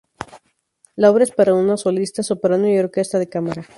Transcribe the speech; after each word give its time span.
La 0.95 1.11
obra 1.11 1.23
es 1.25 1.29
para 1.29 1.53
una 1.53 1.77
solista 1.77 2.23
soprano 2.23 2.67
y 2.67 2.75
orquesta 2.79 3.19
de 3.19 3.29
cámara. 3.29 3.67